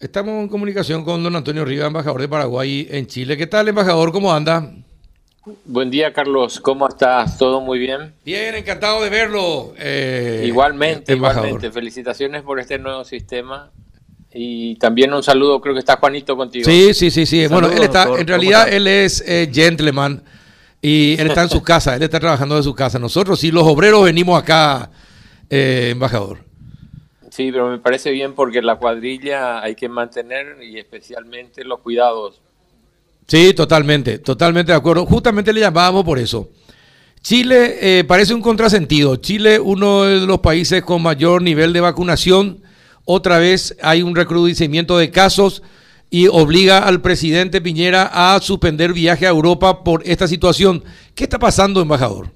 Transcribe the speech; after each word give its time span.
Estamos 0.00 0.44
en 0.44 0.48
comunicación 0.48 1.04
con 1.04 1.24
don 1.24 1.34
Antonio 1.34 1.64
Rivas, 1.64 1.88
embajador 1.88 2.20
de 2.20 2.28
Paraguay 2.28 2.86
en 2.88 3.08
Chile. 3.08 3.36
¿Qué 3.36 3.48
tal, 3.48 3.66
embajador? 3.66 4.12
¿Cómo 4.12 4.32
anda? 4.32 4.72
Buen 5.64 5.90
día, 5.90 6.12
Carlos. 6.12 6.60
¿Cómo 6.60 6.86
estás? 6.86 7.36
¿Todo 7.36 7.60
muy 7.60 7.80
bien? 7.80 8.14
Bien, 8.24 8.54
encantado 8.54 9.02
de 9.02 9.10
verlo. 9.10 9.74
Eh, 9.76 10.44
igualmente, 10.46 11.12
igualmente. 11.14 11.72
Felicitaciones 11.72 12.42
por 12.42 12.60
este 12.60 12.78
nuevo 12.78 13.04
sistema. 13.04 13.72
Y 14.32 14.76
también 14.76 15.12
un 15.12 15.24
saludo, 15.24 15.60
creo 15.60 15.74
que 15.74 15.80
está 15.80 15.96
Juanito 15.96 16.36
contigo. 16.36 16.64
Sí, 16.64 16.94
sí, 16.94 17.10
sí, 17.10 17.26
sí. 17.26 17.48
bueno, 17.48 17.68
él 17.68 17.82
está, 17.82 18.06
en 18.16 18.26
realidad 18.28 18.72
él 18.72 18.86
es 18.86 19.24
eh, 19.26 19.50
gentleman 19.52 20.22
y 20.80 21.20
él 21.20 21.26
está 21.26 21.42
en 21.42 21.48
su 21.48 21.60
casa, 21.64 21.96
él 21.96 22.04
está 22.04 22.20
trabajando 22.20 22.54
de 22.54 22.62
su 22.62 22.72
casa. 22.72 23.00
Nosotros, 23.00 23.40
sí, 23.40 23.50
los 23.50 23.64
obreros 23.64 24.04
venimos 24.04 24.40
acá, 24.40 24.92
eh, 25.50 25.88
embajador. 25.90 26.47
Sí, 27.38 27.52
pero 27.52 27.70
me 27.70 27.78
parece 27.78 28.10
bien 28.10 28.34
porque 28.34 28.60
la 28.60 28.80
cuadrilla 28.80 29.62
hay 29.62 29.76
que 29.76 29.88
mantener 29.88 30.60
y 30.60 30.76
especialmente 30.76 31.62
los 31.62 31.78
cuidados. 31.78 32.40
Sí, 33.28 33.54
totalmente, 33.54 34.18
totalmente 34.18 34.72
de 34.72 34.78
acuerdo. 34.78 35.06
Justamente 35.06 35.52
le 35.52 35.60
llamábamos 35.60 36.04
por 36.04 36.18
eso. 36.18 36.48
Chile 37.22 37.76
eh, 37.80 38.02
parece 38.02 38.34
un 38.34 38.42
contrasentido. 38.42 39.14
Chile, 39.14 39.60
uno 39.60 40.02
de 40.02 40.26
los 40.26 40.40
países 40.40 40.82
con 40.82 41.00
mayor 41.00 41.40
nivel 41.40 41.72
de 41.72 41.80
vacunación, 41.80 42.60
otra 43.04 43.38
vez 43.38 43.76
hay 43.82 44.02
un 44.02 44.16
recrudecimiento 44.16 44.98
de 44.98 45.12
casos 45.12 45.62
y 46.10 46.26
obliga 46.26 46.80
al 46.80 47.00
presidente 47.02 47.60
Piñera 47.60 48.10
a 48.34 48.40
suspender 48.40 48.92
viaje 48.92 49.28
a 49.28 49.30
Europa 49.30 49.84
por 49.84 50.02
esta 50.04 50.26
situación. 50.26 50.82
¿Qué 51.14 51.22
está 51.22 51.38
pasando, 51.38 51.80
embajador? 51.80 52.32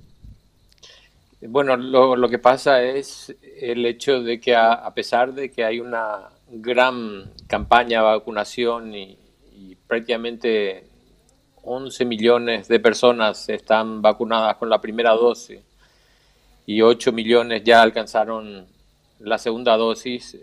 Bueno, 1.49 1.77
lo, 1.77 2.29
que 2.29 2.39
pasa 2.39 2.83
es 2.83 3.35
el 3.61 3.85
hecho 3.85 4.23
de 4.23 4.41
que 4.41 4.55
a, 4.55 4.93
pesar 4.95 5.35
de 5.35 5.51
que 5.51 5.65
hay 5.65 5.81
una 5.81 6.29
gran 6.49 7.33
campaña 7.49 7.99
de 7.99 8.05
vacunación 8.05 8.95
y, 8.95 9.19
prácticamente 9.87 10.85
11 11.63 12.05
millones 12.07 12.69
de 12.69 12.81
personas 12.81 13.49
están 13.51 14.01
vacunadas 14.01 14.57
con 14.57 14.71
la 14.71 14.81
primera 14.81 15.11
dosis 15.11 15.61
y 16.65 16.81
8 16.81 17.13
millones 17.13 17.63
ya 17.63 17.83
alcanzaron 17.83 18.67
la 19.19 19.37
segunda 19.37 19.77
dosis, 19.77 20.39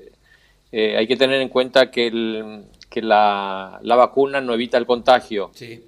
eh, 0.71 0.97
hay 0.97 1.07
que 1.07 1.17
tener 1.17 1.41
en 1.41 1.49
cuenta 1.49 1.89
que, 1.89 2.07
el, 2.07 2.65
que 2.89 3.01
la, 3.01 3.79
la, 3.81 3.95
vacuna 3.95 4.39
no 4.39 4.53
evita 4.53 4.77
el 4.77 4.85
contagio. 4.85 5.51
Sí. 5.53 5.83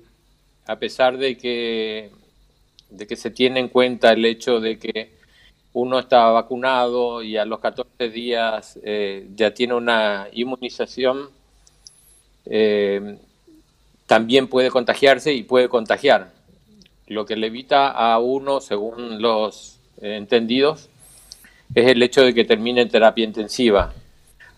A 0.65 0.77
pesar 0.77 1.17
de 1.17 1.37
que 1.37 2.11
de 2.91 3.07
que 3.07 3.15
se 3.15 3.31
tiene 3.31 3.59
en 3.59 3.69
cuenta 3.69 4.11
el 4.11 4.23
hecho 4.25 4.59
de 4.59 4.77
que 4.77 5.11
uno 5.73 5.99
está 5.99 6.29
vacunado 6.29 7.23
y 7.23 7.37
a 7.37 7.45
los 7.45 7.59
14 7.59 8.09
días 8.09 8.77
eh, 8.83 9.27
ya 9.35 9.53
tiene 9.53 9.73
una 9.73 10.27
inmunización, 10.33 11.29
eh, 12.45 13.17
también 14.05 14.47
puede 14.47 14.69
contagiarse 14.69 15.33
y 15.33 15.43
puede 15.43 15.69
contagiar. 15.69 16.31
Lo 17.07 17.25
que 17.25 17.35
le 17.35 17.47
evita 17.47 17.89
a 17.89 18.19
uno, 18.19 18.59
según 18.59 19.21
los 19.21 19.79
entendidos, 20.01 20.89
es 21.73 21.87
el 21.87 22.03
hecho 22.03 22.23
de 22.23 22.33
que 22.33 22.43
termine 22.43 22.81
en 22.81 22.89
terapia 22.89 23.23
intensiva. 23.23 23.93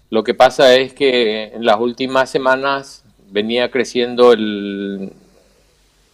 Lo 0.10 0.24
que 0.24 0.34
pasa 0.34 0.76
es 0.76 0.94
que 0.94 1.46
en 1.54 1.66
las 1.66 1.80
últimas 1.80 2.30
semanas 2.30 3.04
venía 3.30 3.70
creciendo 3.72 4.34
el, 4.34 5.12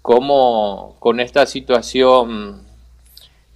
¿cómo 0.00 0.96
con 0.98 1.20
esta 1.20 1.46
situación 1.46 2.62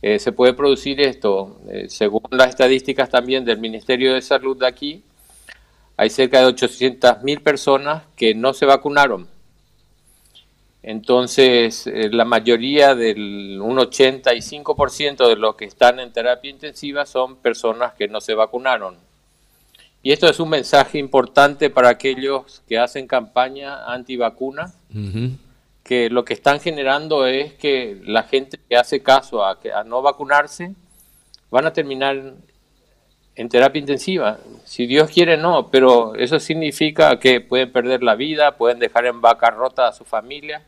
eh, 0.08 0.20
se 0.20 0.30
puede 0.30 0.52
producir 0.52 1.00
esto. 1.00 1.58
Eh, 1.68 1.86
según 1.88 2.22
las 2.30 2.50
estadísticas 2.50 3.10
también 3.10 3.44
del 3.44 3.58
Ministerio 3.58 4.14
de 4.14 4.22
Salud 4.22 4.56
de 4.56 4.68
aquí, 4.68 5.02
hay 5.96 6.10
cerca 6.10 6.38
de 6.38 6.54
800.000 6.54 7.42
personas 7.42 8.04
que 8.14 8.32
no 8.32 8.54
se 8.54 8.66
vacunaron. 8.66 9.26
Entonces, 10.84 11.88
eh, 11.88 12.08
la 12.12 12.24
mayoría 12.24 12.94
del 12.94 13.58
un 13.60 13.78
85% 13.78 15.26
de 15.26 15.34
los 15.34 15.56
que 15.56 15.64
están 15.64 15.98
en 15.98 16.12
terapia 16.12 16.52
intensiva 16.52 17.04
son 17.04 17.38
personas 17.38 17.94
que 17.94 18.06
no 18.06 18.20
se 18.20 18.34
vacunaron. 18.34 18.94
Y 20.04 20.12
esto 20.12 20.28
es 20.28 20.38
un 20.38 20.50
mensaje 20.50 20.98
importante 20.98 21.68
para 21.68 21.88
aquellos 21.88 22.62
que 22.68 22.78
hacen 22.78 23.08
campaña 23.08 23.92
antivacuna, 23.92 24.72
que 25.86 26.10
lo 26.10 26.24
que 26.24 26.34
están 26.34 26.58
generando 26.58 27.26
es 27.26 27.54
que 27.54 28.00
la 28.04 28.24
gente 28.24 28.58
que 28.68 28.76
hace 28.76 29.04
caso 29.04 29.44
a, 29.44 29.56
a 29.72 29.84
no 29.84 30.02
vacunarse 30.02 30.74
van 31.48 31.64
a 31.64 31.72
terminar 31.72 32.34
en 33.36 33.48
terapia 33.48 33.78
intensiva. 33.78 34.38
Si 34.64 34.86
Dios 34.86 35.08
quiere, 35.10 35.36
no, 35.36 35.68
pero 35.68 36.16
eso 36.16 36.40
significa 36.40 37.20
que 37.20 37.40
pueden 37.40 37.70
perder 37.70 38.02
la 38.02 38.16
vida, 38.16 38.56
pueden 38.56 38.80
dejar 38.80 39.06
en 39.06 39.22
rota 39.22 39.86
a 39.86 39.92
su 39.92 40.04
familia. 40.04 40.64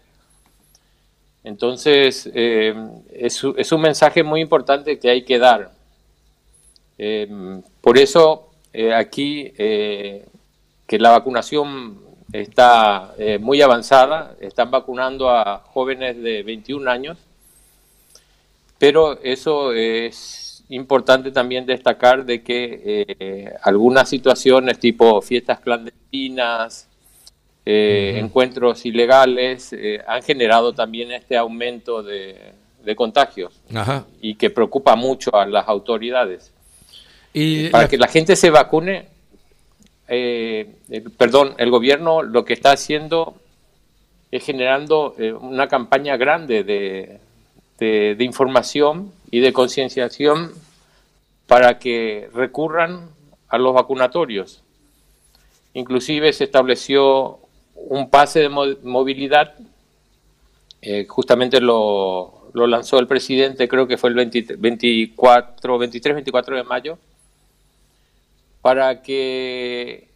Entonces, 1.42 2.30
eh, 2.32 2.76
es, 3.12 3.42
es, 3.56 3.72
un 3.72 3.80
mensaje 3.80 4.22
muy 4.22 4.40
importante 4.40 5.00
que 5.00 5.10
hay 5.10 5.22
que 5.22 5.40
dar. 5.40 5.72
Eh, 6.96 7.60
por 7.80 7.98
eso, 7.98 8.50
eh, 8.72 8.94
aquí, 8.94 9.50
que 9.56 10.98
la 10.98 11.10
vacunación 11.10 12.07
está 12.32 13.14
eh, 13.18 13.38
muy 13.38 13.62
avanzada, 13.62 14.36
están 14.40 14.70
vacunando 14.70 15.30
a 15.30 15.62
jóvenes 15.72 16.20
de 16.22 16.42
21 16.42 16.90
años, 16.90 17.18
pero 18.78 19.18
eso 19.22 19.72
es 19.72 20.64
importante 20.68 21.30
también 21.30 21.64
destacar 21.64 22.24
de 22.26 22.42
que 22.42 22.82
eh, 23.18 23.52
algunas 23.62 24.08
situaciones 24.08 24.78
tipo 24.78 25.22
fiestas 25.22 25.60
clandestinas, 25.60 26.86
eh, 27.64 28.18
encuentros 28.18 28.84
ilegales, 28.86 29.74
han 30.06 30.22
generado 30.22 30.72
también 30.72 31.12
este 31.12 31.36
aumento 31.36 32.02
de, 32.02 32.54
contagios 32.96 33.52
y 34.22 34.36
que 34.36 34.48
preocupa 34.48 34.96
mucho 34.96 35.34
a 35.36 35.44
las 35.44 35.68
autoridades. 35.68 36.50
Y 37.34 37.68
Para 37.68 37.86
que 37.86 37.98
la 37.98 38.08
gente 38.08 38.34
se 38.34 38.48
vacune, 38.48 39.08
eh, 40.08 40.74
perdón, 41.16 41.54
el 41.58 41.70
gobierno 41.70 42.22
lo 42.22 42.44
que 42.44 42.54
está 42.54 42.72
haciendo 42.72 43.36
es 44.30 44.44
generando 44.44 45.14
eh, 45.18 45.32
una 45.32 45.68
campaña 45.68 46.16
grande 46.16 46.64
de, 46.64 47.20
de, 47.78 48.24
información 48.24 49.12
y 49.30 49.40
de 49.40 49.52
concienciación 49.52 50.52
para 51.46 51.78
que 51.78 52.28
recurran 52.34 53.08
a 53.48 53.58
los 53.58 53.74
vacunatorios. 53.74 54.62
Inclusive 55.74 56.32
se 56.32 56.44
estableció 56.44 57.38
un 57.74 58.10
pase 58.10 58.40
de 58.40 58.48
movilidad, 58.48 59.54
eh, 60.82 61.06
justamente 61.06 61.60
lo, 61.60 62.50
lo 62.52 62.66
lanzó 62.66 62.98
el 62.98 63.06
presidente, 63.06 63.68
creo 63.68 63.86
que 63.86 63.96
fue 63.96 64.10
el 64.10 64.16
24, 64.16 65.78
23, 65.78 66.14
24 66.16 66.56
de 66.56 66.64
mayo, 66.64 66.98
para 68.62 69.02
que 69.02 70.08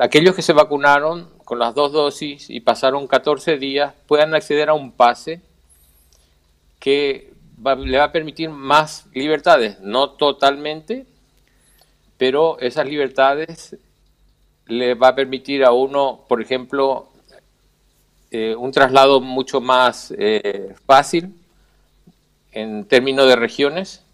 aquellos 0.00 0.34
que 0.34 0.42
se 0.42 0.52
vacunaron 0.52 1.28
con 1.44 1.58
las 1.58 1.74
dos 1.74 1.92
dosis 1.92 2.50
y 2.50 2.60
pasaron 2.60 3.06
14 3.06 3.58
días 3.58 3.94
puedan 4.06 4.34
acceder 4.34 4.68
a 4.68 4.74
un 4.74 4.92
pase 4.92 5.40
que 6.78 7.32
le 7.64 7.98
va 7.98 8.04
a 8.04 8.12
permitir 8.12 8.50
más 8.50 9.06
libertades, 9.12 9.80
no 9.80 10.10
totalmente, 10.10 11.06
pero 12.16 12.58
esas 12.60 12.86
libertades 12.86 13.76
le 14.66 14.94
va 14.94 15.08
a 15.08 15.14
permitir 15.14 15.64
a 15.64 15.72
uno, 15.72 16.24
por 16.28 16.40
ejemplo, 16.40 17.08
eh, 18.30 18.54
un 18.54 18.70
traslado 18.70 19.20
mucho 19.20 19.60
más 19.60 20.14
eh, 20.18 20.74
fácil 20.86 21.34
en 22.52 22.84
términos 22.84 23.26
de 23.26 23.36
regiones 23.36 24.04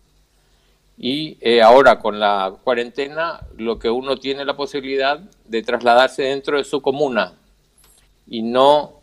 y 0.96 1.37
eh, 1.41 1.62
ahora 1.62 1.99
con 1.99 2.20
la 2.20 2.55
cuarentena 2.62 3.41
lo 3.56 3.79
que 3.79 3.91
uno 3.91 4.17
tiene 4.17 4.44
la 4.44 4.56
posibilidad 4.56 5.19
de 5.46 5.62
trasladarse 5.62 6.23
dentro 6.23 6.56
de 6.56 6.64
su 6.64 6.81
comuna 6.81 7.35
y 8.26 8.43
no 8.43 9.00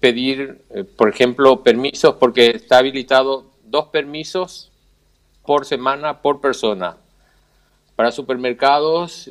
pedir, 0.00 0.60
por 0.96 1.08
ejemplo, 1.08 1.62
permisos 1.62 2.16
porque 2.16 2.50
está 2.50 2.78
habilitado 2.78 3.46
dos 3.64 3.86
permisos 3.86 4.70
por 5.42 5.64
semana 5.64 6.20
por 6.20 6.42
persona 6.42 6.98
para 7.96 8.12
supermercados 8.12 9.30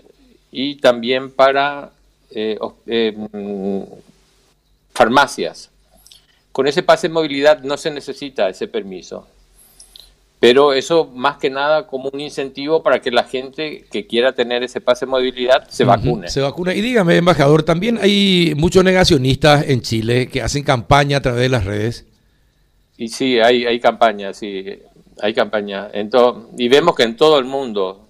y 0.52 0.76
también 0.76 1.32
para 1.32 1.92
eh, 2.32 2.58
eh, 2.88 3.14
mm, 3.16 3.84
farmacias. 4.94 5.70
Con 6.52 6.68
ese 6.68 6.84
pase 6.84 7.08
de 7.08 7.14
movilidad 7.14 7.60
no 7.62 7.78
se 7.78 7.92
necesita 7.92 8.50
ese 8.50 8.68
permiso, 8.68 9.28
pero 10.40 10.74
eso 10.74 11.10
más 11.14 11.38
que 11.38 11.50
nada 11.50 11.88
como 11.88 12.10
un 12.14 12.20
incentivo 12.20 12.84
para 12.84 13.02
que 13.02 13.10
la 13.10 13.24
gente 13.24 13.86
que 13.92 14.06
quiera 14.06 14.34
tener 14.34 14.62
ese 14.64 14.82
pase 14.82 15.06
de 15.06 15.12
movilidad 15.12 15.68
se 15.68 15.84
vacune. 15.84 16.30
Se 16.30 16.42
vacuna. 16.42 16.76
Y 16.76 16.82
dígame, 16.82 17.18
embajador, 17.18 17.64
también 17.64 17.98
hay 18.00 18.54
muchos 18.56 18.84
negacionistas 18.84 19.68
en 19.68 19.82
Chile 19.82 20.28
que 20.28 20.42
hacen 20.42 20.64
campaña 20.64 21.18
a 21.18 21.22
través 21.22 21.42
de 21.42 21.50
las 21.50 21.66
redes. 21.66 22.06
Y 22.98 23.10
sí, 23.10 23.40
hay, 23.40 23.66
hay 23.66 23.80
campaña, 23.80 24.34
sí, 24.34 24.80
hay 25.22 25.34
campaña. 25.34 25.90
En 25.94 26.10
y 26.58 26.68
vemos 26.68 26.96
que 26.96 27.04
en 27.04 27.16
todo 27.16 27.40
el 27.40 27.46
mundo 27.46 28.08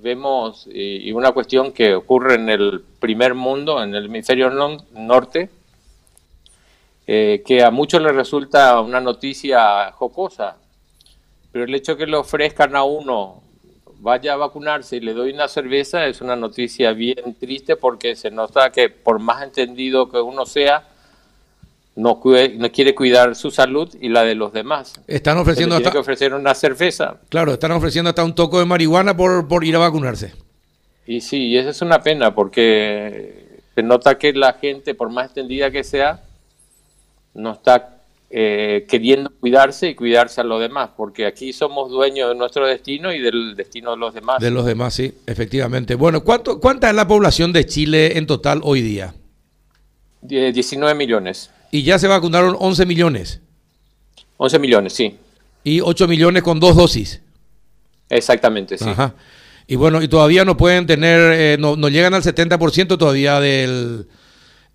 vemos 0.00 0.66
y, 0.72 1.12
una 1.12 1.32
cuestión 1.32 1.72
que 1.72 1.94
ocurre 1.94 2.36
en 2.36 2.48
el 2.48 2.82
primer 2.98 3.34
mundo, 3.34 3.82
en 3.82 3.94
el 3.94 4.06
hemisferio 4.06 4.50
norte, 4.92 5.50
eh, 7.06 7.42
que 7.44 7.62
a 7.62 7.70
muchos 7.70 8.00
les 8.00 8.14
resulta 8.14 8.80
una 8.80 9.00
noticia 9.00 9.92
jocosa, 9.92 10.56
pero 11.52 11.66
el 11.66 11.74
hecho 11.74 11.96
que 11.96 12.06
le 12.06 12.16
ofrezcan 12.16 12.74
a 12.74 12.82
uno 12.82 13.42
vaya 14.00 14.32
a 14.32 14.36
vacunarse 14.36 14.96
y 14.96 15.00
le 15.00 15.12
doy 15.12 15.32
una 15.32 15.46
cerveza 15.46 16.06
es 16.06 16.20
una 16.20 16.34
noticia 16.34 16.92
bien 16.92 17.36
triste 17.38 17.76
porque 17.76 18.16
se 18.16 18.30
nota 18.32 18.70
que 18.70 18.88
por 18.88 19.20
más 19.20 19.44
entendido 19.44 20.10
que 20.10 20.20
uno 20.20 20.44
sea, 20.44 20.88
no, 21.94 22.20
no 22.24 22.72
quiere 22.72 22.94
cuidar 22.94 23.36
su 23.36 23.50
salud 23.50 23.94
y 24.00 24.08
la 24.08 24.24
de 24.24 24.34
los 24.34 24.52
demás. 24.52 25.00
Están 25.06 25.38
ofreciendo 25.38 25.76
hasta... 25.76 25.92
que 25.92 25.98
ofrecer 25.98 26.34
una 26.34 26.54
cerveza. 26.54 27.18
Claro, 27.28 27.52
están 27.52 27.70
ofreciendo 27.70 28.08
hasta 28.08 28.24
un 28.24 28.34
toco 28.34 28.58
de 28.58 28.64
marihuana 28.64 29.16
por, 29.16 29.46
por 29.46 29.62
ir 29.62 29.76
a 29.76 29.78
vacunarse. 29.78 30.32
Y 31.06 31.20
sí, 31.20 31.48
y 31.48 31.58
esa 31.58 31.70
es 31.70 31.82
una 31.82 32.02
pena 32.02 32.34
porque 32.34 33.60
se 33.74 33.82
nota 33.82 34.18
que 34.18 34.32
la 34.32 34.54
gente, 34.54 34.94
por 34.94 35.10
más 35.10 35.26
extendida 35.26 35.70
que 35.70 35.84
sea, 35.84 36.24
no 37.34 37.52
está 37.52 38.01
eh, 38.34 38.86
queriendo 38.88 39.30
cuidarse 39.40 39.90
y 39.90 39.94
cuidarse 39.94 40.40
a 40.40 40.44
los 40.44 40.58
demás, 40.58 40.88
porque 40.96 41.26
aquí 41.26 41.52
somos 41.52 41.90
dueños 41.90 42.30
de 42.30 42.34
nuestro 42.34 42.66
destino 42.66 43.12
y 43.12 43.18
del 43.18 43.54
destino 43.54 43.90
de 43.90 43.98
los 43.98 44.14
demás. 44.14 44.40
De 44.40 44.50
los 44.50 44.64
demás, 44.64 44.94
sí, 44.94 45.12
efectivamente. 45.26 45.96
Bueno, 45.96 46.24
¿cuánto, 46.24 46.58
¿cuánta 46.58 46.88
es 46.88 46.96
la 46.96 47.06
población 47.06 47.52
de 47.52 47.66
Chile 47.66 48.16
en 48.16 48.26
total 48.26 48.62
hoy 48.64 48.80
día? 48.80 49.14
19 50.22 50.94
millones. 50.94 51.50
Y 51.70 51.82
ya 51.82 51.98
se 51.98 52.08
vacunaron 52.08 52.56
11 52.58 52.86
millones. 52.86 53.42
11 54.38 54.58
millones, 54.58 54.94
sí. 54.94 55.18
Y 55.62 55.82
8 55.82 56.08
millones 56.08 56.42
con 56.42 56.58
dos 56.58 56.74
dosis. 56.74 57.20
Exactamente, 58.08 58.78
sí. 58.78 58.88
Ajá. 58.88 59.14
Y 59.66 59.76
bueno, 59.76 60.02
y 60.02 60.08
todavía 60.08 60.46
no 60.46 60.56
pueden 60.56 60.86
tener, 60.86 61.32
eh, 61.34 61.56
no, 61.60 61.76
no, 61.76 61.90
llegan 61.90 62.14
al 62.14 62.22
70% 62.22 62.96
todavía 62.96 63.40
del, 63.40 64.06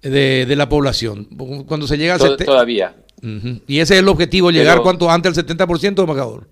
de, 0.03 0.55
la 0.55 0.69
población. 0.69 1.25
Cuando 1.65 1.87
se 1.87 1.97
llega 1.97 2.13
al 2.13 2.37
Todavía. 2.37 2.93
Y 3.21 3.79
ese 3.79 3.95
es 3.95 3.99
el 3.99 4.07
objetivo, 4.07 4.51
llegar 4.51 4.81
cuanto 4.81 5.09
antes 5.09 5.37
al 5.37 5.45
70%, 5.45 5.99
embajador. 5.99 6.47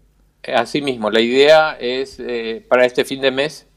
Así 0.54 0.82
mismo, 0.82 1.10
la 1.10 1.22
idea 1.22 1.78
es 1.80 2.20
eh, 2.20 2.64
para 2.68 2.86
este 2.86 3.04
fin 3.04 3.22
de 3.22 3.32
mes 3.32 3.68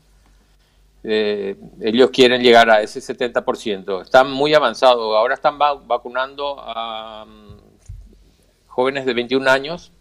eh, 1.04 1.56
ellos 1.80 2.10
quieren 2.10 2.42
llegar 2.42 2.70
a 2.70 2.82
ese 2.82 3.00
70%. 3.00 4.02
Están 4.02 4.30
muy 4.30 4.54
avanzados. 4.54 5.16
Ahora 5.16 5.34
están 5.34 5.58
vacunando 5.58 6.56
a 6.58 7.24
mm, 7.24 7.56
jóvenes 8.66 9.06
de 9.06 9.14
21 9.14 9.48
años, 9.48 9.92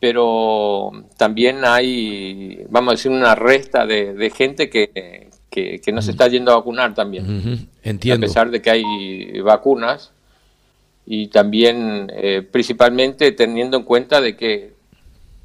pero 0.00 0.90
también 1.16 1.64
hay, 1.64 2.64
vamos 2.68 2.92
a 2.92 2.96
decir, 2.96 3.12
una 3.12 3.34
resta 3.34 3.86
de, 3.86 4.32
gente 4.34 4.70
que, 4.70 5.30
que, 5.50 5.92
no 5.92 6.02
se 6.02 6.10
está 6.10 6.28
yendo 6.28 6.52
a 6.52 6.56
vacunar 6.56 6.94
también. 6.94 7.68
Entiendo. 7.82 8.26
A 8.26 8.28
pesar 8.28 8.50
de 8.50 8.60
que 8.60 8.70
hay 8.70 9.40
vacunas 9.40 10.12
y 11.06 11.28
también 11.28 12.10
eh, 12.12 12.42
principalmente 12.42 13.32
teniendo 13.32 13.76
en 13.76 13.84
cuenta 13.84 14.20
de 14.20 14.36
que 14.36 14.74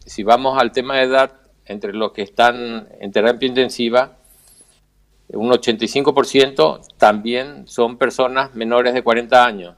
si 0.05 0.23
vamos 0.23 0.59
al 0.59 0.71
tema 0.71 0.97
de 0.97 1.03
edad, 1.03 1.33
entre 1.65 1.93
los 1.93 2.11
que 2.11 2.23
están 2.23 2.87
en 2.99 3.11
terapia 3.11 3.47
intensiva, 3.47 4.17
un 5.29 5.49
85% 5.51 6.81
también 6.97 7.67
son 7.67 7.97
personas 7.97 8.53
menores 8.55 8.93
de 8.93 9.03
40 9.03 9.45
años. 9.45 9.75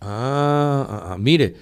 Ah, 0.00 0.86
ah, 0.88 1.08
ah 1.10 1.16
mire, 1.18 1.56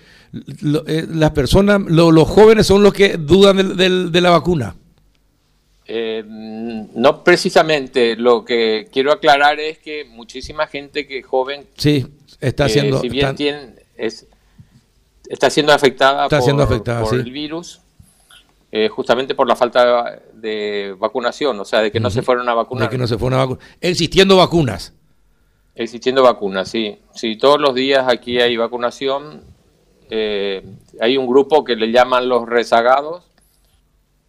eh, 0.86 1.06
las 1.08 1.30
personas, 1.30 1.80
los 1.88 2.28
jóvenes 2.28 2.66
son 2.66 2.82
los 2.82 2.92
que 2.92 3.16
dudan 3.16 3.76
de, 3.76 4.20
la 4.20 4.30
vacuna. 4.30 4.74
Eh, 5.88 6.24
no 6.26 7.22
precisamente, 7.22 8.16
lo 8.16 8.44
que 8.44 8.88
quiero 8.92 9.12
aclarar 9.12 9.60
es 9.60 9.78
que 9.78 10.04
muchísima 10.04 10.66
gente 10.66 11.06
que 11.06 11.22
joven, 11.22 11.66
sí, 11.76 12.06
está 12.40 12.68
siendo, 12.68 13.00
si 13.00 13.08
bien 13.08 13.36
está 15.28 15.50
siendo 15.50 15.72
afectada 15.72 16.28
por, 16.28 17.14
el 17.14 17.30
virus, 17.30 17.80
eh, 18.72 18.88
justamente 18.88 19.34
por 19.34 19.46
la 19.46 19.54
falta 19.54 20.20
de 20.34 20.96
vacunación, 20.98 21.58
o 21.60 21.64
sea, 21.64 21.80
de 21.80 21.92
que 21.92 22.00
no 22.00 22.10
se 22.10 22.22
fueron 22.22 22.48
a 22.48 22.54
vacunar. 22.54 22.88
De 22.88 22.90
que 22.90 22.98
no 22.98 23.06
se 23.06 23.16
fueron 23.16 23.38
a 23.38 23.44
vacunar. 23.44 23.64
Existiendo 23.80 24.36
vacunas. 24.36 24.92
Existiendo 25.76 26.22
vacunas, 26.22 26.68
sí. 26.68 26.98
Sí, 27.14 27.36
todos 27.36 27.60
los 27.60 27.74
días 27.74 28.06
aquí 28.08 28.40
hay 28.40 28.56
vacunación. 28.56 29.44
Eh, 30.10 30.64
hay 31.00 31.16
un 31.16 31.26
grupo 31.26 31.64
que 31.64 31.76
le 31.76 31.92
llaman 31.92 32.28
los 32.28 32.48
rezagados, 32.48 33.24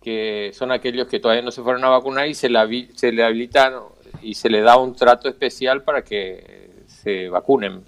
que 0.08 0.52
son 0.54 0.72
aquellos 0.72 1.06
que 1.08 1.20
todavía 1.20 1.44
no 1.44 1.52
se 1.52 1.62
fueron 1.62 1.84
a 1.84 1.90
vacunar 1.90 2.30
y 2.30 2.34
se 2.34 2.48
le, 2.48 2.88
se 2.96 3.12
le 3.12 3.26
habilitan 3.26 3.74
y 4.22 4.36
se 4.36 4.50
le 4.50 4.62
da 4.62 4.78
un 4.78 4.96
trato 4.96 5.28
especial 5.28 5.84
para 5.84 6.02
que 6.02 6.70
se 6.86 7.28
vacunen. 7.28 7.84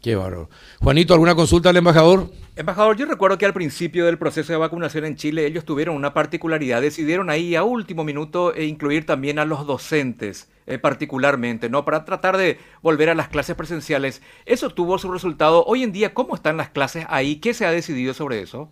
Qué 0.00 0.14
bárbaro. 0.14 0.48
Juanito, 0.80 1.12
¿alguna 1.12 1.34
consulta 1.34 1.68
al 1.68 1.76
embajador? 1.76 2.30
Embajador, 2.56 2.96
yo 2.96 3.04
recuerdo 3.04 3.36
que 3.36 3.44
al 3.44 3.52
principio 3.52 4.06
del 4.06 4.16
proceso 4.16 4.54
de 4.54 4.60
vacunación 4.60 5.04
en 5.04 5.16
Chile 5.16 5.44
ellos 5.44 5.66
tuvieron 5.66 5.94
una 5.94 6.14
particularidad, 6.14 6.80
decidieron 6.80 7.28
ahí 7.28 7.54
a 7.54 7.64
último 7.64 8.02
minuto 8.02 8.54
e 8.54 8.64
incluir 8.64 9.04
también 9.04 9.38
a 9.38 9.44
los 9.44 9.66
docentes 9.66 10.48
eh, 10.66 10.78
particularmente, 10.78 11.68
¿no? 11.68 11.84
Para 11.84 12.06
tratar 12.06 12.38
de 12.38 12.56
volver 12.80 13.10
a 13.10 13.14
las 13.14 13.28
clases 13.28 13.56
presenciales. 13.56 14.22
Eso 14.46 14.70
tuvo 14.70 14.96
su 14.96 15.12
resultado. 15.12 15.66
Hoy 15.66 15.82
en 15.82 15.92
día, 15.92 16.14
¿cómo 16.14 16.34
están 16.34 16.56
las 16.56 16.70
clases 16.70 17.04
ahí? 17.10 17.36
¿Qué 17.36 17.52
se 17.52 17.66
ha 17.66 17.72
decidido 17.72 18.14
sobre 18.14 18.40
eso? 18.40 18.70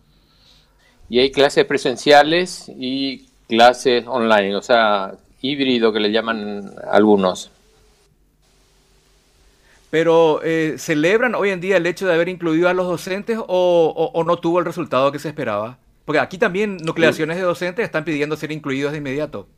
Y 1.09 1.21
hay 1.21 1.31
clases 1.31 1.65
presenciales 1.65 2.69
y 2.69 3.29
clases 3.49 4.05
online, 4.07 4.55
o 4.57 4.63
sea, 4.63 5.15
híbrido 5.41 5.93
que 5.93 6.01
le 6.01 6.13
llaman 6.13 6.75
algunos. 6.91 7.51
Pero 9.91 10.41
eh, 10.45 10.75
¿celebran 10.77 11.35
hoy 11.35 11.51
en 11.51 11.61
día 11.61 11.79
el 11.79 11.87
hecho 11.87 12.07
de 12.07 12.13
haber 12.13 12.29
incluido 12.29 12.69
a 12.69 12.75
los 12.75 12.87
docentes 12.87 13.39
o, 13.47 14.23
no 14.27 14.37
tuvo 14.37 14.59
el 14.59 14.67
resultado 14.67 15.11
que 15.11 15.19
se 15.19 15.29
esperaba? 15.29 15.79
Porque 16.05 16.21
aquí 16.21 16.37
también 16.37 16.77
nucleaciones 16.77 17.37
de 17.39 17.43
docentes 17.43 17.85
están 17.85 18.05
pidiendo 18.05 18.37
ser 18.37 18.53
incluidos 18.53 18.93
de 18.93 18.99
inmediato. 18.99 19.49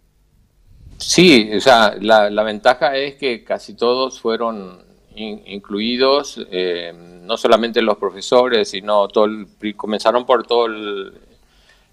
Sí, 0.98 1.50
o 1.56 1.60
sea, 1.60 1.96
la, 2.00 2.42
ventaja 2.42 2.96
es 2.96 3.14
que 3.14 3.42
casi 3.42 3.74
todos 3.74 4.20
fueron 4.20 4.84
incluidos, 5.16 6.40
eh, 6.50 6.92
no 7.22 7.36
solamente 7.36 7.82
los 7.82 7.98
profesores, 7.98 8.70
sino 8.70 9.08
todo 9.08 9.28
comenzaron 9.76 10.24
por 10.24 10.46
todo 10.46 10.66
el, 10.66 11.12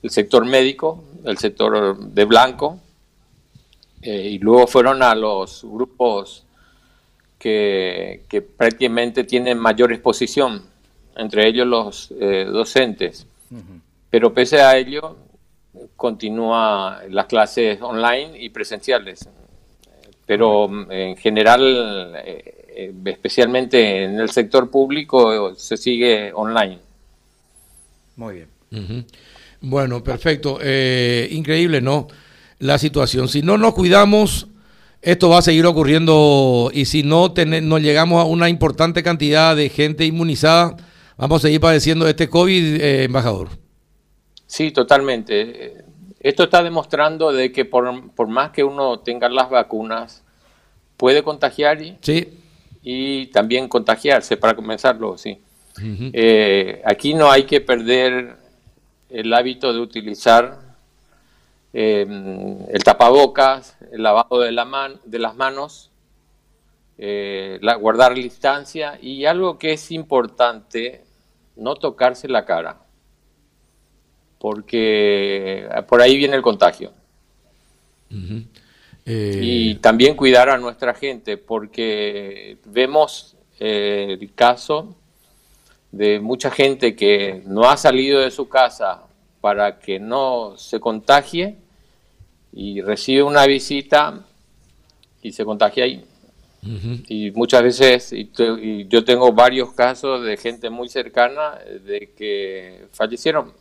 sector 0.04 0.46
médico, 0.46 1.04
el 1.26 1.38
sector 1.38 1.98
de 1.98 2.26
blanco, 2.26 2.80
eh, 4.02 4.30
y 4.32 4.40
luego 4.40 4.68
fueron 4.68 5.02
a 5.04 5.16
los 5.16 5.64
grupos 5.64 6.46
que, 7.38 8.24
prácticamente 8.58 9.24
tienen 9.24 9.58
mayor 9.58 9.92
exposición 9.92 10.64
entre 11.16 11.48
ellos 11.48 11.66
los 11.66 12.14
eh, 12.20 12.46
docentes. 12.46 13.26
Pero 14.10 14.34
pese 14.34 14.62
a 14.62 14.78
ello, 14.78 15.18
continúa 15.96 17.02
las 17.10 17.26
clases 17.26 17.82
online 17.82 18.40
y 18.40 18.50
presenciales. 18.50 19.28
Pero 20.26 20.68
mm, 20.68 20.92
en 20.92 21.18
general, 21.18 22.14
eh, 22.24 22.94
especialmente 23.06 24.04
en 24.04 24.20
el 24.20 24.30
sector 24.30 24.70
público, 24.70 25.56
se 25.56 25.78
sigue 25.78 26.32
online. 26.34 26.80
Muy 28.16 28.36
bien. 28.70 29.06
Bueno, 29.62 30.04
perfecto. 30.04 30.60
Eh, 30.62 31.28
increíble, 31.32 31.82
¿no? 31.82 32.08
La 32.60 32.78
situación. 32.78 33.28
Si 33.28 33.42
no 33.42 33.58
nos 33.58 33.74
cuidamos, 33.74 34.48
esto 35.02 35.30
va 35.30 35.40
a 35.40 35.42
seguir 35.42 35.66
ocurriendo 35.66 36.70
y 36.74 36.86
si 36.86 37.04
no, 37.04 37.34
no 37.62 37.78
llegamos 37.80 38.22
a 38.22 38.26
una 38.26 38.50
importante 38.50 39.04
cantidad 39.04 39.56
de 39.56 39.70
gente 39.70 40.06
inmunizada, 40.06 40.76
vamos 41.18 41.42
a 41.42 41.48
seguir 41.48 41.62
padeciendo 41.62 42.08
este 42.08 42.30
COVID, 42.30 42.82
eh, 42.82 43.04
embajador. 43.04 43.50
Sí, 44.46 44.72
totalmente. 44.72 45.84
Esto 46.20 46.44
está 46.44 46.64
demostrando 46.64 47.32
de 47.32 47.52
que 47.52 47.66
por, 47.66 48.12
por, 48.12 48.28
más 48.28 48.52
que 48.52 48.64
uno 48.64 49.00
tenga 49.00 49.30
las 49.30 49.50
vacunas, 49.50 50.24
puede 50.96 51.22
contagiar 51.22 51.82
y, 51.82 51.96
sí. 52.02 52.28
y 52.82 53.28
también 53.28 53.68
contagiarse, 53.68 54.36
para 54.38 54.56
comenzarlo, 54.56 55.18
sí. 55.18 55.40
Eh, 56.12 56.82
aquí 56.86 57.14
no 57.14 57.32
hay 57.32 57.44
que 57.44 57.62
perder 57.62 58.36
el 59.10 59.34
hábito 59.34 59.74
de 59.74 59.80
utilizar 59.80 60.60
em, 61.74 62.58
el 62.70 62.84
tapabocas, 62.84 63.78
el 63.92 64.04
lavado 64.04 64.40
de, 64.40 64.52
la 64.52 64.66
man, 64.66 65.00
de 65.06 65.20
las 65.20 65.36
manos, 65.36 65.92
eh, 66.98 67.60
la, 67.62 67.76
guardar 67.76 68.18
la 68.18 68.24
distancia 68.24 68.98
y 69.02 69.26
algo 69.26 69.58
que 69.58 69.74
es 69.74 69.92
importante, 69.92 71.04
no 71.56 71.76
tocarse 71.76 72.28
la 72.28 72.46
cara, 72.46 72.82
porque 74.40 75.68
por 75.88 76.02
ahí 76.02 76.18
viene 76.18 76.36
el 76.36 76.42
contagio. 76.42 76.92
Eh, 79.06 79.40
y 79.42 79.76
también 79.76 80.16
cuidar 80.16 80.50
a 80.50 80.58
nuestra 80.58 80.94
gente, 80.94 81.38
porque 81.38 82.58
vemos 82.66 83.36
el 83.60 84.34
caso 84.36 84.96
de 85.92 86.20
mucha 86.20 86.52
gente 86.52 86.96
que 86.96 87.42
no 87.46 87.70
ha 87.70 87.78
salido 87.78 88.22
de 88.22 88.32
su 88.32 88.48
casa 88.50 89.04
para 89.42 89.80
que 89.80 90.00
no 90.00 90.56
se 90.58 90.80
contagie 90.80 91.58
y 92.54 92.82
recibe 92.82 93.24
una 93.24 93.46
visita 93.46 94.26
y 95.22 95.32
se 95.32 95.46
contagia 95.46 95.86
ahí. 95.86 96.04
Y 97.08 97.32
muchas 97.32 97.64
veces, 97.64 98.12
y, 98.12 98.30
yo 98.90 99.06
tengo 99.06 99.32
varios 99.32 99.72
casos 99.72 100.26
de 100.26 100.36
gente 100.36 100.70
muy 100.70 100.90
cercana 100.90 101.60
de 101.86 102.12
que 102.18 102.88
fallecieron. 102.92 103.54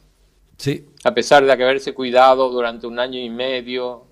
Sí. 0.56 0.86
A 1.04 1.14
pesar 1.14 1.44
de 1.44 1.52
haberse 1.52 1.94
cuidado 1.94 2.50
durante 2.50 2.86
un 2.86 2.98
año 2.98 3.20
y 3.20 3.30
medio, 3.30 4.06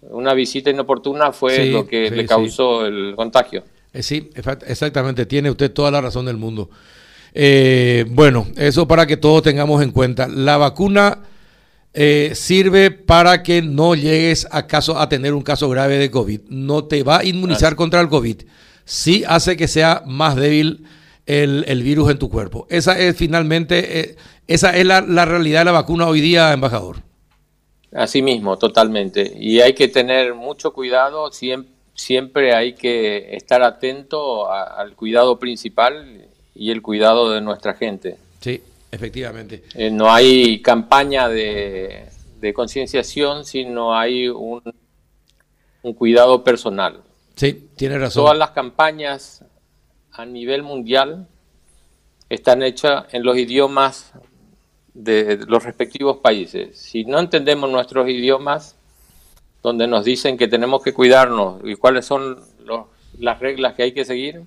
una 0.00 0.34
visita 0.34 0.70
inoportuna 0.70 1.30
fue 1.32 1.66
lo 1.66 1.86
que 1.86 2.10
le 2.10 2.26
causó 2.26 2.86
el 2.86 3.14
contagio. 3.14 3.62
Eh, 3.92 4.02
sí, 4.02 4.30
exactamente, 4.34 5.26
tiene 5.26 5.50
usted 5.50 5.72
toda 5.72 5.90
la 5.90 6.00
razón 6.00 6.26
del 6.26 6.36
mundo. 6.36 6.68
Eh, 7.38 8.06
bueno, 8.08 8.46
eso 8.56 8.88
para 8.88 9.06
que 9.06 9.18
todos 9.18 9.42
tengamos 9.42 9.82
en 9.82 9.90
cuenta. 9.90 10.26
La 10.26 10.56
vacuna 10.56 11.18
eh, 11.92 12.30
sirve 12.34 12.90
para 12.90 13.42
que 13.42 13.60
no 13.60 13.94
llegues 13.94 14.48
a, 14.50 14.66
caso, 14.66 14.98
a 14.98 15.10
tener 15.10 15.34
un 15.34 15.42
caso 15.42 15.68
grave 15.68 15.98
de 15.98 16.10
COVID. 16.10 16.40
No 16.48 16.84
te 16.86 17.02
va 17.02 17.18
a 17.18 17.24
inmunizar 17.24 17.76
contra 17.76 18.00
el 18.00 18.08
COVID. 18.08 18.38
Sí 18.86 19.22
hace 19.28 19.54
que 19.54 19.68
sea 19.68 20.02
más 20.06 20.34
débil 20.34 20.86
el, 21.26 21.82
virus 21.82 22.10
en 22.10 22.18
tu 22.18 22.30
cuerpo. 22.30 22.66
Esa 22.70 22.98
es 22.98 23.14
finalmente, 23.14 24.00
eh, 24.00 24.16
esa 24.46 24.74
es 24.74 24.86
la, 24.86 25.02
realidad 25.02 25.60
de 25.60 25.64
la 25.66 25.72
vacuna 25.72 26.08
hoy 26.08 26.22
día, 26.22 26.54
embajador. 26.54 27.02
Así 27.92 28.22
mismo, 28.22 28.56
totalmente. 28.56 29.30
Y 29.38 29.60
hay 29.60 29.74
que 29.74 29.88
tener 29.88 30.34
mucho 30.34 30.72
cuidado, 30.72 31.30
siempre, 31.32 31.70
siempre 31.92 32.54
hay 32.54 32.72
que 32.72 33.36
estar 33.36 33.62
atento 33.62 34.50
al 34.50 34.94
cuidado 34.94 35.38
principal 35.38 36.30
y 36.56 36.70
el 36.70 36.82
cuidado 36.82 37.30
de 37.30 37.40
nuestra 37.40 37.74
gente. 37.74 38.16
Sí, 38.40 38.62
efectivamente. 38.90 39.64
Eh, 39.74 39.90
no 39.90 40.12
hay 40.12 40.62
campaña 40.62 41.28
de, 41.28 42.08
concienciación, 42.54 43.44
sino 43.44 43.96
hay 43.96 44.28
un, 44.28 44.62
un 45.82 45.94
cuidado 45.94 46.44
personal. 46.44 47.02
Sí, 47.34 47.68
tiene 47.76 47.98
razón. 47.98 48.22
Todas 48.22 48.38
las 48.38 48.50
campañas 48.50 49.44
a 50.12 50.24
nivel 50.24 50.62
mundial 50.62 51.26
están 52.28 52.62
hechas 52.62 53.12
en 53.12 53.24
los 53.24 53.36
idiomas 53.36 54.12
de 54.94 55.38
los 55.46 55.64
respectivos 55.64 56.18
países. 56.18 56.78
Si 56.78 57.04
no 57.04 57.18
entendemos 57.18 57.70
nuestros 57.70 58.08
idiomas, 58.08 58.76
donde 59.62 59.86
nos 59.86 60.04
dicen 60.04 60.36
que 60.36 60.48
tenemos 60.48 60.82
que 60.82 60.94
cuidarnos 60.94 61.60
y 61.64 61.74
cuáles 61.74 62.06
son 62.06 62.40
las 63.18 63.40
reglas 63.40 63.74
que 63.74 63.82
hay 63.82 63.92
que 63.92 64.04
seguir, 64.04 64.42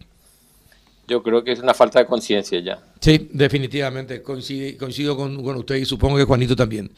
yo 1.09 1.23
creo 1.23 1.43
que 1.43 1.51
es 1.51 1.59
una 1.59 1.73
falta 1.73 1.99
de 1.99 2.05
conciencia 2.05 2.59
ya. 2.59 2.79
Sí, 3.01 3.29
definitivamente, 3.33 4.21
coincido, 4.21 4.77
coincido 4.77 5.17
con, 5.17 5.37
usted 5.37 5.75
y 5.75 5.85
supongo 5.85 6.17
que 6.17 6.23
Juanito 6.23 6.55
también. 6.55 6.91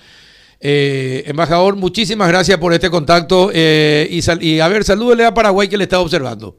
Eh, 0.59 1.23
embajador, 1.25 1.75
muchísimas 1.75 2.27
gracias 2.27 2.57
por 2.59 2.73
este 2.73 2.89
contacto 2.91 3.49
eh, 3.53 4.07
y, 4.41 4.59
a 4.59 4.67
ver, 4.67 4.83
salúdele 4.83 5.25
a 5.25 5.33
Paraguay 5.33 5.67
que 5.67 5.77
le 5.77 5.85
está 5.85 5.99
observando. 5.99 6.55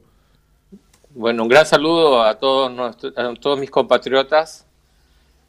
Bueno, 1.11 1.43
un 1.43 1.49
gran 1.49 1.67
saludo 1.67 2.23
a 2.23 2.39
todos, 2.39 2.97
a 3.17 3.35
todos 3.35 3.59
mis 3.61 3.71
compatriotas 3.71 4.67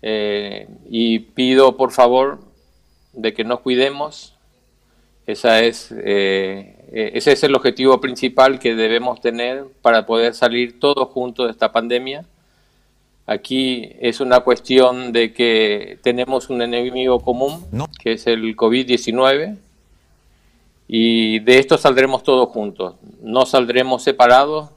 eh, 0.02 0.68
y 0.90 1.20
pido 1.20 1.78
por 1.78 1.92
favor 1.92 2.40
de 3.14 3.34
que 3.34 3.44
nos 3.44 3.62
cuidemos. 3.62 4.36
Esa 5.26 5.62
es 5.62 5.90
ese 6.94 7.32
es 7.32 7.44
el 7.44 7.56
objetivo 7.56 8.00
principal 8.00 8.60
que 8.60 8.76
debemos 8.76 9.20
tener 9.20 9.66
para 9.82 10.06
poder 10.06 10.36
salir 10.36 10.80
todos 10.80 11.10
juntos 11.10 11.48
de 11.48 11.52
esta 11.52 11.72
pandemia. 11.72 12.24
Aquí 13.26 13.90
es 14.00 14.20
una 14.20 14.42
cuestión 14.42 15.12
de 15.12 15.34
que 15.34 15.98
tenemos 16.04 16.50
un 16.50 16.62
enemigo 16.62 17.20
común, 17.22 17.66
que 18.02 18.14
es 18.14 18.28
el 18.28 18.56
COVID-19, 18.56 19.58
y 20.88 21.40
de 21.40 21.58
esto 21.58 21.78
saldremos 21.78 22.22
todos 22.22 22.50
juntos. 22.50 22.96
No 23.22 23.46
saldremos 23.46 24.04
separados 24.04 24.70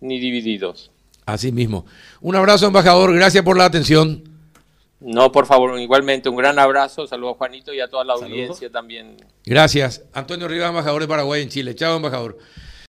ni 0.00 0.18
divididos. 0.18 0.90
Así 1.26 1.52
mismo. 1.52 1.86
Un 2.20 2.34
abrazo, 2.34 2.66
embajador. 2.66 3.14
Gracias 3.14 3.44
por 3.44 3.56
la 3.56 3.66
atención. 3.66 4.35
No, 5.00 5.30
por 5.30 5.46
favor, 5.46 5.78
igualmente 5.78 6.28
un 6.28 6.36
gran 6.36 6.58
abrazo, 6.58 7.06
saludos 7.06 7.34
a 7.34 7.38
Juanito 7.38 7.72
y 7.72 7.80
a 7.80 7.88
toda 7.88 8.04
la 8.04 8.14
audiencia 8.14 8.70
también. 8.70 9.16
Gracias. 9.44 10.04
Antonio 10.14 10.48
Rivas, 10.48 10.70
embajador 10.70 11.02
de 11.02 11.08
Paraguay 11.08 11.42
en 11.42 11.50
Chile. 11.50 11.74
Chao, 11.74 11.96
embajador. 11.96 12.38